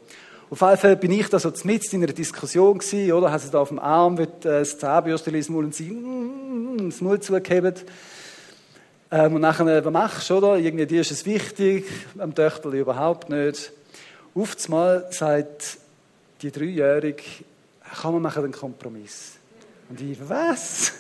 [0.49, 3.33] Auf jeden Fall bin ich da so mit in einer Diskussion gewesen, oder?
[3.33, 6.91] Haben sie da auf dem Arm wird äh, das Zahnbürstchen ins Maul und sie mm,
[6.91, 7.85] das Maul zugehebt.
[9.11, 10.57] Ähm, und nachher, was machst du, oder?
[10.59, 11.85] Irgendwie dir ist es wichtig,
[12.17, 13.73] am Töchterli überhaupt nicht.
[14.35, 15.79] Auf einmal sagt
[16.43, 17.23] die Dreijährige,
[18.01, 19.36] kann man machen einen Kompromiss.
[19.89, 20.93] Und ich, was?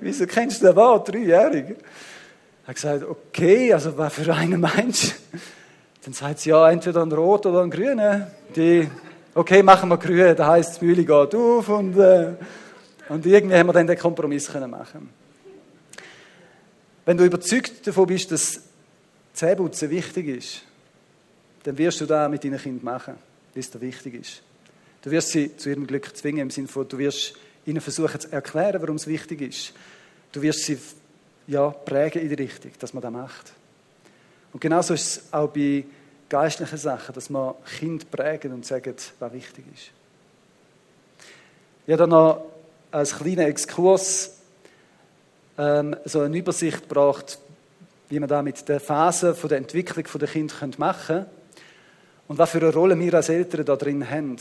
[0.00, 1.76] Wieso kennst du den Wort, dreijährig?
[2.62, 5.38] Er hat gesagt, okay, also was für einen meinst du?
[6.04, 8.30] Dann sagt sie, ja, entweder ein Rot oder ein Grüner.
[8.54, 8.88] Die,
[9.34, 12.34] okay, machen wir grün, da heisst, die Mühle geht auf und, äh,
[13.08, 15.10] und irgendwie haben wir dann den Kompromiss können machen.
[17.04, 18.60] Wenn du überzeugt davon bist, dass
[19.32, 20.62] Zähneputzen wichtig ist,
[21.64, 23.14] dann wirst du das mit deinen Kindern machen,
[23.54, 24.42] wie es dir wichtig ist.
[25.02, 27.34] Du wirst sie zu ihrem Glück zwingen, im Sinne von, du wirst
[27.66, 29.72] ihnen versuchen zu erklären, warum es wichtig ist.
[30.32, 30.78] Du wirst sie
[31.46, 33.52] ja, prägen in die Richtung, dass man das macht.
[34.52, 35.84] Und genauso ist es auch bei
[36.28, 39.90] geistlichen Sachen, dass man Kind prägen und sagen, was wichtig ist.
[41.86, 42.44] Ich habe dann noch
[42.90, 44.38] als kleinen Exkurs
[45.58, 47.38] ähm, so eine Übersicht gebracht,
[48.08, 51.30] wie man da mit der Phase von der Entwicklung der Kinder machen könnte
[52.28, 54.36] und was für eine Rolle wir als Eltern da drin haben.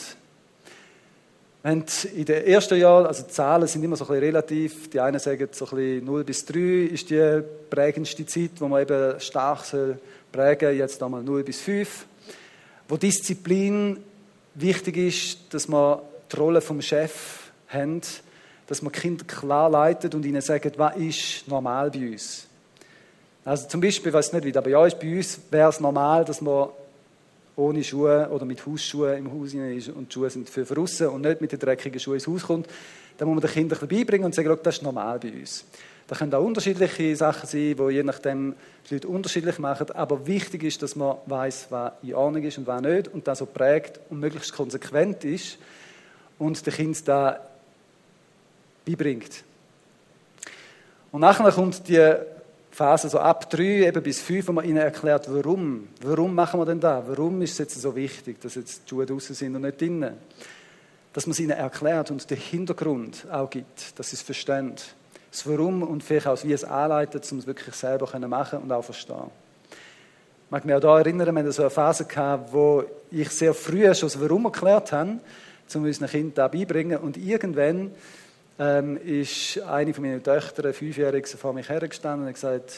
[1.64, 1.84] Wir
[2.16, 5.20] in den ersten Jahren, also die Zahlen sind immer so ein bisschen relativ, die einen
[5.20, 9.66] sagen so ein bisschen 0 bis 3 ist die prägendste Zeit, wo man eben stark
[10.32, 12.06] prägen soll, jetzt einmal 0 bis 5.
[12.90, 13.98] Wo Disziplin
[14.56, 16.00] wichtig ist, dass man
[16.32, 18.02] die Rolle vom Chef haben,
[18.66, 22.48] dass man Kinder klar leitet und ihnen sagt, was ist normal bei uns.
[23.46, 26.26] Also zum Beispiel, ich weiß nicht, wie bei euch ist, bei uns wäre es normal,
[26.26, 26.70] dass man
[27.56, 31.22] ohne Schuhe oder mit Hausschuhen im Haus ist und die Schuhe sind für draussen und
[31.22, 32.68] nicht mit den dreckigen Schuhen ins Haus kommt,
[33.18, 35.66] dann muss man den Kindern beibringen und sagen, das ist normal bei uns.
[36.08, 38.56] Da können auch unterschiedliche Sachen sein, die je nachdem
[38.90, 42.68] die Leute unterschiedlich machen, aber wichtig ist, dass man weiß, was in Ordnung ist und
[42.68, 45.58] was nicht und das so prägt und möglichst konsequent ist
[46.38, 47.40] und den Kind da
[48.86, 49.44] beibringt.
[51.12, 52.16] Und nachher kommt die
[52.72, 55.90] Phase so ab drei eben bis fünf, wo man ihnen erklärt, warum.
[56.02, 57.04] Warum machen wir denn da?
[57.06, 60.14] Warum ist es jetzt so wichtig, dass jetzt die Schuhe draußen sind und nicht drinnen?
[61.12, 64.76] Dass man es ihnen erklärt und den Hintergrund auch gibt, dass sie es verstehen.
[65.30, 68.84] Das Warum und vielleicht auch, wie es anleitet, um es wirklich selber machen und auch
[68.84, 69.30] verstehen
[69.70, 73.54] Ich mag mich auch da erinnern, wir hatten so eine Phase gehabt, wo ich sehr
[73.54, 75.20] früh schon das Warum erklärt habe,
[75.76, 77.00] um unseren Kindern da beibringen.
[77.00, 77.92] Und irgendwann
[78.62, 82.74] ähm, ist eine von meinen Töchtern, fünfjährig, vor mich hergestanden und hat gesagt,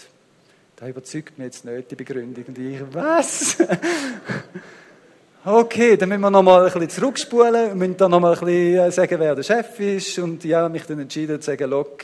[0.77, 2.45] da überzeugt mich jetzt nicht die Begründung.
[2.47, 3.57] Und ich, was?
[5.45, 8.39] okay, dann müssen wir noch mal ein bisschen zurückspulen und müssen dann noch mal ein
[8.39, 10.17] bisschen äh, sagen, wer der Chef ist.
[10.19, 12.01] Und ich habe mich dann entschieden zu sagen, look,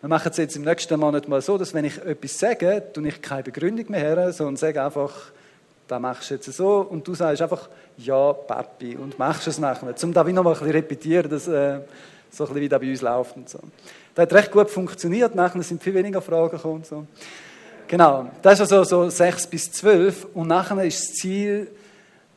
[0.00, 3.06] wir machen es jetzt im nächsten Monat mal so, dass wenn ich etwas sage, tue
[3.06, 5.30] ich keine Begründung mehr her, sondern sage einfach,
[5.86, 9.94] da machst du jetzt so und du sagst einfach, ja, Papi, und machst es nachher.
[10.02, 11.78] Um da wie noch mal ein bisschen repetieren, dass äh,
[12.32, 13.58] so ein bisschen wie das bei uns läuft und so.
[14.14, 17.06] Das hat recht gut funktioniert, nachher sind viel weniger Fragen gekommen so.
[17.86, 21.68] Genau, das ist also so sechs bis zwölf und nachher ist das Ziel,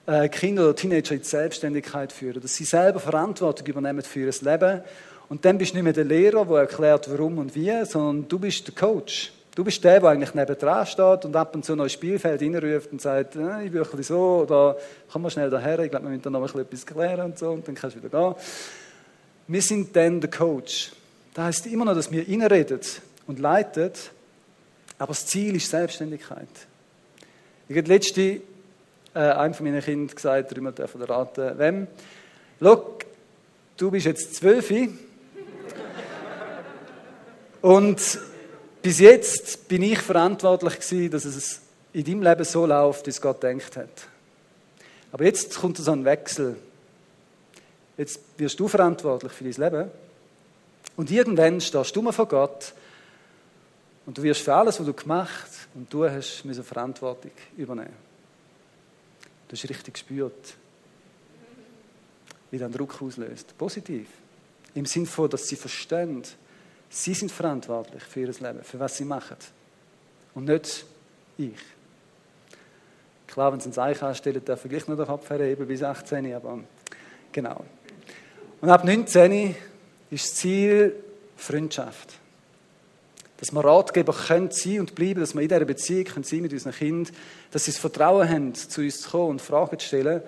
[0.06, 4.34] äh, Kinder oder Teenager in die Selbstständigkeit führen, dass sie selber Verantwortung übernehmen für ihr
[4.42, 4.82] Leben
[5.30, 8.38] und dann bist du nicht mehr der Lehrer, der erklärt, warum und wie, sondern du
[8.38, 9.32] bist der Coach.
[9.56, 12.42] Du bist der, der eigentlich neben dran steht und ab und zu noch ins Spielfeld
[12.42, 14.76] reinruft und sagt, äh, ich will ein bisschen so, oder
[15.10, 17.40] komm mal schnell daher, ich glaube, wir müssen da noch ein bisschen etwas klären und
[17.40, 18.36] so, und dann kannst du wieder gehen.
[19.48, 20.92] Wir sind dann der Coach.
[21.34, 22.80] Das heißt immer noch, dass wir reinreden
[23.28, 23.92] und leiten,
[24.98, 26.48] aber das Ziel ist Selbstständigkeit.
[27.68, 28.42] Ich habe letzte
[29.14, 30.74] äh, einem von meinen Kindern gesagt, der immer
[31.10, 31.88] raten wem,
[32.60, 32.98] Schau,
[33.78, 34.72] du bist jetzt zwölf
[37.62, 38.20] und
[38.82, 43.20] bis jetzt bin ich verantwortlich gewesen, dass es in deinem Leben so läuft, wie es
[43.20, 44.08] Gott denkt hat.
[45.12, 46.56] Aber jetzt kommt so ein Wechsel.
[47.98, 49.92] Jetzt wirst du verantwortlich für dein Leben.
[50.98, 52.74] Und irgendwann stehst du mal vor Gott
[54.06, 57.94] und du wirst für alles, was du gemacht und du hast müssen Verantwortung übernehmen.
[59.48, 60.56] Du hast richtig gespürt,
[62.52, 63.58] wie dein Druck auslöst.
[63.58, 64.08] Positiv.
[64.74, 66.24] Im Sinne von, dass sie verstehen,
[66.90, 69.36] Sie sind verantwortlich für ihr Leben, für was sie machen.
[70.34, 70.86] Und nicht
[71.38, 71.60] ich.
[73.28, 76.60] Klar, wenn sie ein Eich anstellen, dürfen gleich noch den Kopf herheben bis 18, aber
[77.34, 77.66] genau.
[78.62, 79.56] Und ab 19
[80.10, 80.96] ist das Ziel
[81.36, 82.14] Freundschaft.
[83.38, 86.54] Dass wir Ratgeber können sein und bleiben, dass wir in dieser Beziehung können sein mit
[86.54, 87.14] unseren Kindern,
[87.52, 90.22] dass sie das Vertrauen haben, zu uns zu kommen und Fragen zu stellen.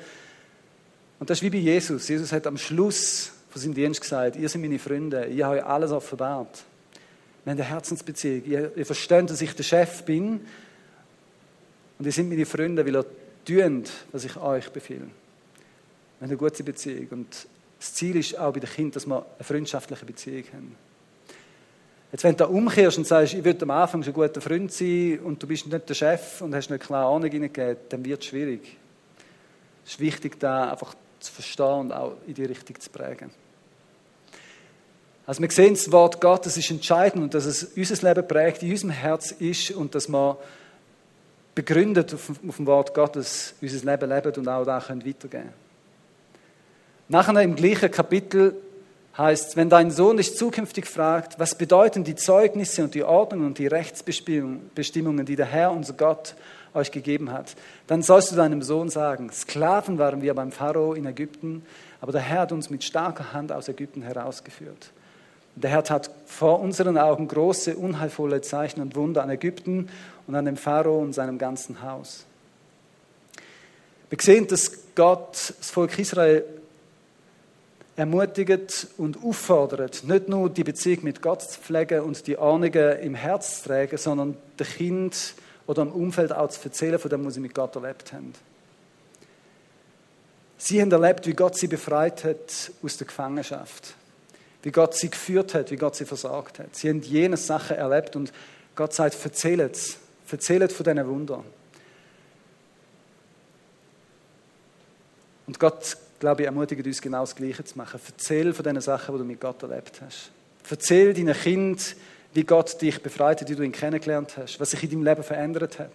[1.20, 2.08] Und das ist wie bei Jesus.
[2.08, 5.92] Jesus hat am Schluss von seinem Dienst gesagt, ihr seid meine Freunde, ihr habt alles
[5.92, 6.64] offenbart.
[7.44, 8.44] Wir haben eine Herzensbeziehung.
[8.46, 10.42] Ihr, ihr versteht, dass ich der Chef bin
[11.98, 13.06] und ihr seid meine Freunde, weil ihr
[13.46, 15.00] tut, was ich euch befehle.
[15.00, 17.48] Wir haben eine gute Beziehung und
[17.80, 20.76] das Ziel ist auch bei den Kindern, dass wir eine freundschaftliche Beziehung haben.
[22.12, 24.72] Jetzt, wenn du da umkehrst und sagst, ich würde am Anfang schon ein guter Freund
[24.72, 28.22] sein und du bist nicht der Chef und hast nicht klar Ahnung hineingegeben, dann wird
[28.22, 28.78] es schwierig.
[29.86, 33.30] Es ist wichtig, da einfach zu verstehen und auch in die Richtung zu prägen.
[35.26, 38.72] Also wir sehen, das Wort Gottes ist entscheidend und dass es unser Leben prägt, in
[38.72, 40.38] unserem Herz ist und dass wir
[41.54, 45.67] begründet auf, dem Wort Gottes unser Leben leben und auch da können weitergeben
[47.10, 48.56] Nachher im gleichen Kapitel
[49.18, 53.48] heißt es, wenn dein Sohn dich zukünftig fragt, was bedeuten die Zeugnisse und die Ordnungen
[53.48, 56.36] und die Rechtsbestimmungen, die der Herr, unser Gott,
[56.74, 57.56] euch gegeben hat,
[57.88, 61.66] dann sollst du deinem Sohn sagen, Sklaven waren wir beim Pharao in Ägypten,
[62.02, 64.92] aber der Herr hat uns mit starker Hand aus Ägypten herausgeführt.
[65.56, 69.90] Der Herr hat vor unseren Augen große, unheilvolle Zeichen und Wunder an Ägypten
[70.28, 72.26] und an dem Pharao und seinem ganzen Haus.
[74.10, 76.44] Wir sehen, dass Gott das Volk Israel
[77.98, 83.16] ermutigt und auffordert, nicht nur die Beziehung mit Gott zu pflegen und die Ahnungen im
[83.16, 85.34] Herz zu tragen, sondern dem Kind
[85.66, 88.32] oder im Umfeld auch zu erzählen von dem, was sie mit Gott erlebt haben.
[90.58, 93.96] Sie haben erlebt, wie Gott sie befreit hat aus der Gefangenschaft
[94.68, 96.76] wie Gott sie geführt hat, wie Gott sie versorgt hat.
[96.76, 98.34] Sie haben jene Sachen erlebt und
[98.76, 99.98] Gott sagt, erzählt es,
[100.30, 101.44] erzählt von diesen Wundern.
[105.48, 108.00] Und Gott, glaube ich, ermutigt uns genau das Gleiche zu machen.
[108.06, 110.32] Erzähl von diesen Sachen, die du mit Gott erlebt hast.
[110.70, 111.96] Erzähl deinen Kind,
[112.34, 115.24] wie Gott dich befreit hat, wie du ihn kennengelernt hast, was sich in deinem Leben
[115.24, 115.92] verändert hat.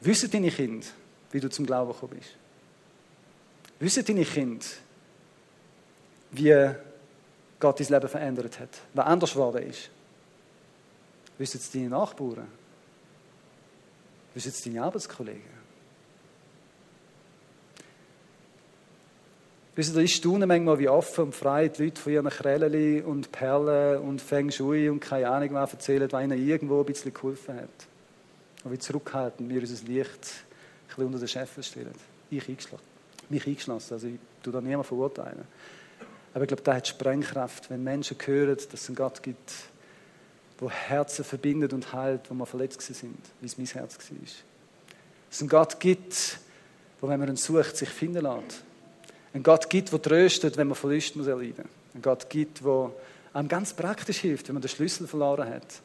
[0.00, 0.86] Wissen deine Kinder,
[1.32, 2.30] wie du zum Glauben gekommen bist?
[3.78, 4.64] Wissen deine Kinder,
[6.32, 6.70] wie
[7.60, 9.90] Gott dein Leben verändert hat, was anders geworden ist.
[11.38, 12.46] Wissen es deine Nachbarn?
[14.34, 15.55] Wissen es deine Arbeitskollegen?
[19.76, 23.30] Wisst ihr, ich staune manchmal, wie offen und frei die Leute von ihren Krällen und
[23.30, 27.56] Perlen und Feng Shui und keine Ahnung was erzählen, was ihnen irgendwo ein bisschen geholfen
[27.56, 27.68] hat.
[28.64, 31.92] Und wie zurückhalten, wir unser Licht ein bisschen unter den Scheffel stellen.
[32.30, 32.86] Ich eingeschlossen.
[33.28, 33.92] Mich eingeschlossen.
[33.92, 35.44] Also ich tue da niemand verurteilen.
[36.32, 39.52] Aber ich glaube, da hat Sprengkraft, wenn Menschen hören, dass es einen Gott gibt,
[40.58, 44.18] wo Herzen verbindet und heilt, wo wir verletzt sind, wie es mein Herz war.
[44.20, 44.34] Dass
[45.30, 46.38] es einen Gott gibt,
[47.02, 48.65] wo, wenn man ihn sucht, sich finden lässt.
[49.36, 51.94] Ein Gott gibt, der tröstet, wenn man Verlust muss erleiden muss.
[51.94, 52.90] Ein Gott gibt, der
[53.34, 55.82] einem ganz praktisch hilft, wenn man den Schlüssel verloren hat.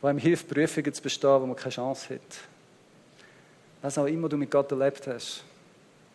[0.00, 2.22] Der einem hilft, Prüfungen zu bestehen, wo man keine Chance hat.
[3.82, 5.44] Was auch immer du mit Gott erlebt hast,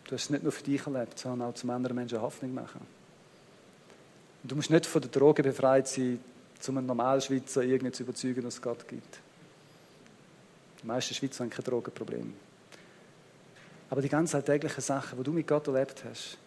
[0.06, 2.82] du hast es nicht nur für dich erlebt, sondern auch zum anderen Menschen Hoffnung machen.
[4.42, 6.20] Und du musst nicht von der Droge befreit sein,
[6.68, 9.20] um einen normalen Schweizer irgendwie zu überzeugen, dass es Gott gibt.
[10.82, 12.34] Die meisten Schweizer haben kein Drogenproblem.
[13.90, 16.38] Aber die ganz alltäglichen Sachen, die du mit Gott erlebt hast,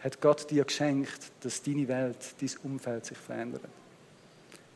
[0.00, 3.62] hat Gott dir geschenkt, dass deine Welt, dein Umfeld sich verändert.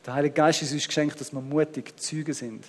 [0.05, 2.65] Der Heilige Geist ist uns geschenkt, dass wir mutig Züge sind.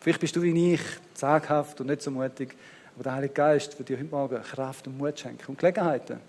[0.00, 0.80] Vielleicht bist du wie ich
[1.14, 2.54] zaghaft und nicht so mutig,
[2.94, 6.20] aber der Heilige Geist wird dir heute Morgen Kraft und Mut schenken und Gelegenheiten,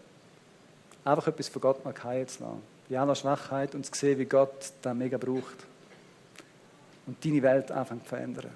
[1.06, 2.62] einfach etwas von Gott mal fallen zu lassen.
[2.90, 5.68] In aller Schwachheit und zu sehen, wie Gott das mega braucht.
[7.06, 8.52] Und deine Welt anfängt zu verändern.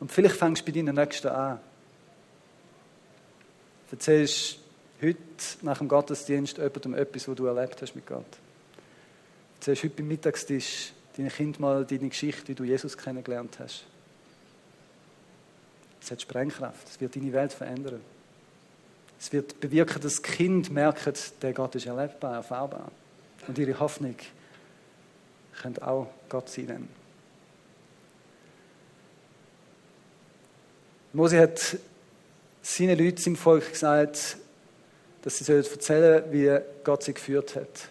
[0.00, 1.60] Und vielleicht fängst du bei deinen Nächsten an
[3.92, 4.58] erzählst
[5.00, 5.18] heute
[5.60, 8.26] nach dem Gottesdienst jemandem etwas, was du erlebt hast mit Gott.
[9.56, 13.84] Erzählst heute beim Mittagstisch deinem Kind mal deine Geschichte, wie du Jesus kennengelernt hast.
[16.00, 16.88] Es hat Sprengkraft.
[16.88, 18.00] Es wird deine Welt verändern.
[19.20, 22.90] Es wird bewirken, dass das Kind merkt, der Gott ist erlebbar, erfahrbar.
[23.46, 24.16] Und ihre Hoffnung
[25.60, 26.66] könnte auch Gott sein.
[26.66, 26.88] Dann.
[31.12, 31.76] Mose hat
[32.62, 34.36] seinen Leuten im Volk gesagt,
[35.22, 37.88] dass sie erzählen sollen, wie Gott sie geführt hat.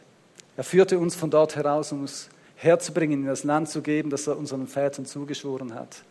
[0.58, 4.28] Er führte uns von dort heraus, um uns herzubringen, in das Land zu geben, das
[4.28, 6.04] er unseren Vätern zugeschworen hat.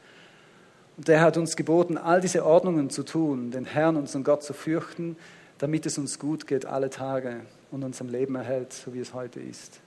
[0.96, 4.52] Und er hat uns geboten, all diese Ordnungen zu tun, den Herrn, unseren Gott zu
[4.52, 5.16] fürchten,
[5.58, 9.14] damit es uns gut geht alle Tage und uns am Leben erhält, so wie es
[9.14, 9.80] heute ist.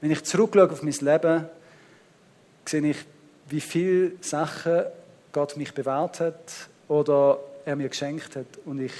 [0.00, 1.46] Wenn ich zurückschaue auf mein Leben,
[2.66, 2.98] sehe ich,
[3.48, 4.84] wie viele Sachen
[5.32, 8.92] Gott mich bewahrt hat oder er mir geschenkt hat und ich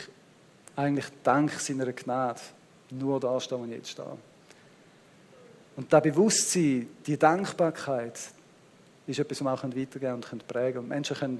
[0.77, 2.40] eigentlich dank seiner Gnade
[2.90, 4.16] nur da stehe, wo ich jetzt stehe.
[5.77, 8.18] Und das Bewusstsein, die Dankbarkeit,
[9.07, 10.88] ist etwas, was wir auch weitergeben und prägen können.
[10.88, 11.38] Menschen können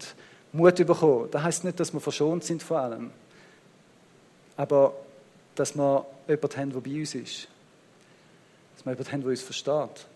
[0.53, 1.29] Mut bekommen.
[1.31, 3.11] Das heißt nicht, dass wir verschont sind vor allem,
[4.57, 4.95] aber
[5.55, 7.49] dass wir jemanden haben, der bei uns ist.
[8.77, 10.07] Dass wir jemanden haben, der uns versteht,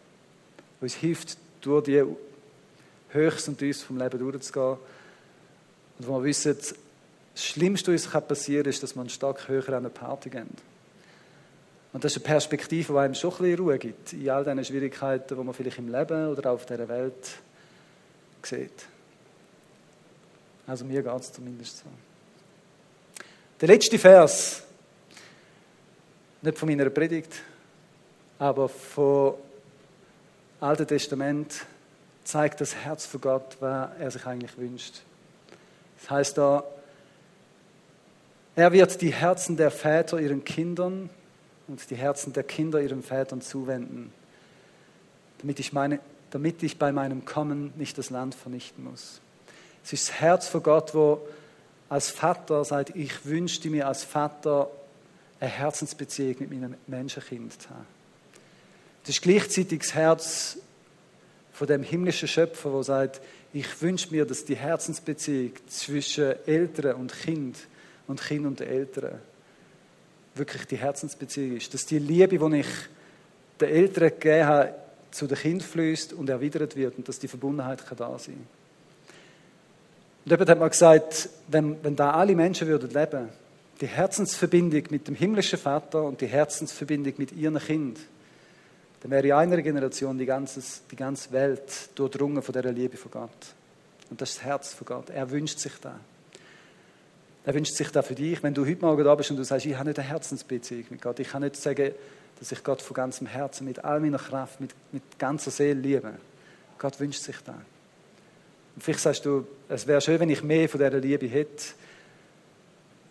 [0.81, 2.05] der uns hilft, durch die
[3.11, 4.77] Höchst und Tiefs vom Leben durchzugehen.
[5.99, 6.57] Und wo wir wissen,
[7.37, 10.31] das Schlimmste, was uns passieren kann, ist, dass wir einen stark höher an eine Party
[10.31, 10.49] gehen.
[11.92, 14.64] Und das ist eine Perspektive, die einem schon ein bisschen Ruhe gibt, in all diesen
[14.64, 17.14] Schwierigkeiten, die man vielleicht im Leben oder auf dieser Welt
[18.42, 18.87] sieht.
[20.66, 21.85] Also mir geht es zumindest so.
[23.61, 24.62] Der letzte Vers,
[26.40, 27.35] nicht von meiner Predigt,
[28.38, 29.35] aber vom
[30.61, 31.66] Alten Testament,
[32.25, 35.03] zeigt das Herz von Gott, was er sich eigentlich wünscht.
[36.01, 36.64] Das heißt da,
[38.57, 41.11] er wird die Herzen der Väter ihren Kindern
[41.69, 44.12] und die Herzen der Kinder ihren Vätern zuwenden,
[45.38, 49.21] damit ich, meine, damit ich bei meinem Kommen nicht das Land vernichten muss.
[49.85, 51.21] Es ist das Herz von Gott, wo
[51.90, 54.71] als Vater sagt, ich wünschte mir als Vater
[55.38, 57.87] eine Herzensbeziehung mit meinem Menschenkind zu haben.
[59.05, 60.59] Das ist gleichzeitig das Herz
[61.53, 63.21] von dem himmlischen Schöpfer, wo sagt,
[63.53, 67.57] ich wünsche mir, dass die Herzensbeziehung zwischen Eltern und Kind
[68.07, 69.21] und Kind und Eltern
[70.35, 71.73] wirklich die Herzensbeziehung ist.
[71.73, 72.66] Dass die Liebe, die ich
[73.61, 74.75] den Eltern gegeben habe,
[75.11, 78.47] zu den Kindern fließt und erwidert wird und dass die Verbundenheit da sein kann.
[80.25, 83.29] Und jemand hat mal gesagt, wenn, wenn da alle Menschen würden leben,
[83.81, 88.01] die Herzensverbindung mit dem himmlischen Vater und die Herzensverbindung mit ihrem Kind,
[89.01, 93.11] dann wäre in einer Generation die ganze, die ganze Welt durchdrungen von dieser Liebe von
[93.11, 93.31] Gott.
[94.11, 95.11] Und das ist das Herz von Gott.
[95.11, 95.95] Er wünscht sich das.
[97.47, 99.67] Er wünscht sich das für dich, wenn du heute Morgen da bist und du sagst,
[99.67, 101.21] ich habe nicht eine Herzensbeziehung mit Gott.
[101.21, 101.93] Ich kann nicht sagen,
[102.41, 106.15] dass ich Gott von ganzem Herzen, mit all meiner Kraft, mit, mit ganzer Seele liebe.
[106.77, 107.55] Gott wünscht sich das.
[108.75, 111.67] Und vielleicht sagst du, es wäre schön, wenn ich mehr von dieser Liebe hätte.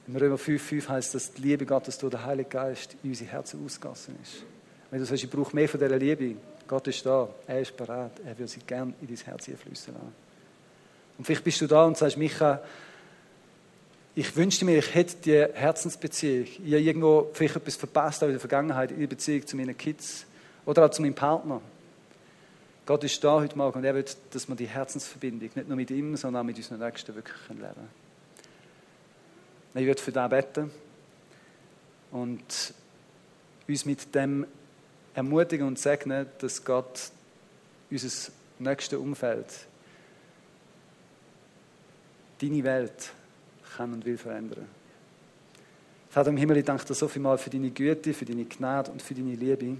[0.06, 3.66] Im Römer 5,5 heißt dass die Liebe Gottes durch den Heiligen Geist in unsere Herzen
[3.66, 4.44] ausgegossen ist.
[4.92, 6.36] Wenn du sagst, ich brauche mehr von dieser Liebe,
[6.68, 10.14] Gott ist da, er ist bereit, er will sie gerne in dein Herz einfließen lassen.
[11.18, 12.62] Und vielleicht bist du da und sagst, Micha,
[14.16, 16.46] ich wünschte mir, ich hätte die Herzensbeziehung.
[16.46, 20.26] Ich habe irgendwo vielleicht etwas verpasst in der Vergangenheit in der Beziehung zu meinen Kids
[20.66, 21.62] oder auch zu meinem Partner.
[22.86, 25.92] Gott ist da heute Morgen und er will, dass wir die Herzensverbindung nicht nur mit
[25.92, 27.90] ihm, sondern auch mit unseren Nächsten wirklich leben können.
[29.74, 30.72] Ich würde für das beten
[32.12, 32.74] und
[33.68, 34.48] uns mit dem
[35.14, 37.12] ermutigen und segnen, dass Gott
[37.92, 39.48] unser nächstes Umfeld,
[42.40, 43.12] deine Welt
[43.76, 44.66] kann und will verändern.
[46.10, 48.92] Vater im Himmel, ich danke dir so viel mal für deine Güte, für deine Gnade
[48.92, 49.78] und für deine Liebe.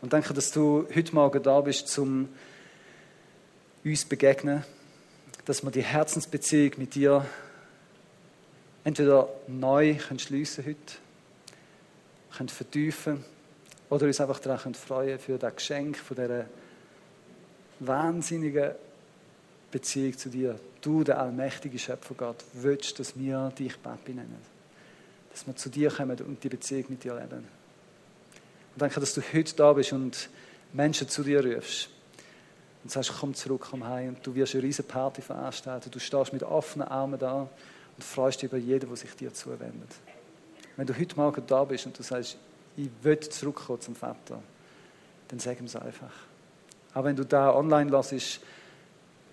[0.00, 2.28] Und danke, dass du heute Morgen da bist, um
[3.84, 4.64] uns zu begegnen,
[5.44, 7.26] dass wir die Herzensbeziehung mit dir
[8.84, 10.96] entweder neu schliessen können heute,
[12.36, 13.24] können vertiefen
[13.90, 16.46] oder uns einfach daran freuen für das Geschenk von dieser
[17.80, 18.72] wahnsinnigen
[19.76, 20.58] Beziehung zu dir.
[20.80, 24.40] Du, der allmächtige Schöpfer Gott, willst, dass wir dich Papi nennen.
[25.30, 27.44] Dass wir zu dir kommen und die Beziehung mit dir leben.
[28.74, 30.30] Und danke, dass du heute da bist und
[30.72, 31.90] Menschen zu dir rufst.
[32.82, 34.14] Und sagst, komm zurück, komm heim.
[34.14, 35.90] Und du wirst eine riesige Party veranstalten.
[35.90, 39.90] Du stehst mit offenen Armen da und freust dich über jeden, der sich dir zuwendet.
[40.76, 42.38] Wenn du heute Morgen da bist und du sagst,
[42.78, 44.42] ich will zurückkommen zum Vater,
[45.28, 46.12] dann sag ihm es einfach.
[46.94, 48.40] Auch wenn du da online lässt,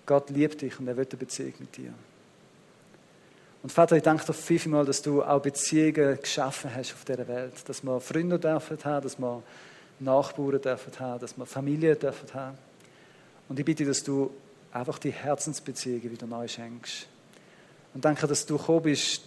[0.05, 1.93] Gott liebt dich und er will eine Beziehung mit dir.
[3.63, 7.53] Und Vater, ich danke dir vielmal, dass du auch Beziehungen geschaffen hast auf dieser Welt.
[7.65, 9.41] Dass wir Freunde dürfen haben, dass wir
[9.99, 12.57] Nachbarn dürfen haben, dass wir Familie dürfen haben.
[13.47, 14.31] Und ich bitte, dass du
[14.73, 17.07] einfach die Herzensbeziehungen wieder neu schenkst.
[17.93, 19.21] Und danke, dass du gekommen bist,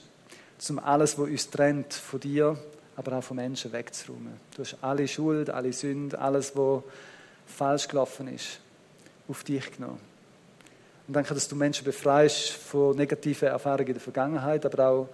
[0.68, 2.58] um alles, was uns trennt, von dir,
[2.96, 4.34] aber auch von Menschen wegzuräumen.
[4.54, 6.82] Du hast alle Schuld, alle Sünde, alles, was
[7.46, 8.60] falsch gelaufen ist,
[9.28, 10.15] auf dich genommen.
[11.06, 15.08] Und danke, dass du Menschen befreist von negativen Erfahrungen in der Vergangenheit, aber auch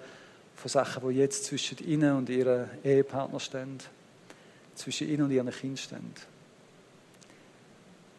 [0.56, 3.78] von Sachen, die jetzt zwischen ihnen und ihren Ehepartner stehen,
[4.74, 6.14] zwischen ihnen und ihren Kindern stehen.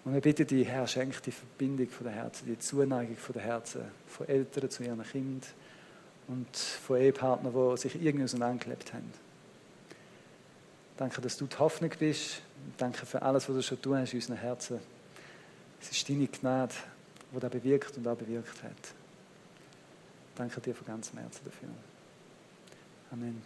[0.06, 3.42] Und wir bitten dich, Herr, schenk die Verbindung von den Herzen, die Zuneigung von den
[3.42, 5.42] Herzen, von Eltern zu ihren Kindern
[6.28, 9.12] und von Ehepartnern, die sich irgendwie auseinandergelebt haben.
[10.98, 12.42] Danke, dass du die Hoffnung bist.
[12.78, 14.80] Danke für alles, was du schon tun hast in unseren Herzen.
[15.82, 16.74] Es ist deine Gnade,
[17.34, 18.72] die das bewirkt und auch bewirkt hat.
[20.36, 21.70] Danke dir von ganzem Herzen dafür.
[23.12, 23.42] Amen.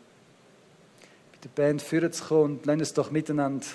[1.34, 3.66] Mit der Band führen zu kommen und lass uns doch miteinander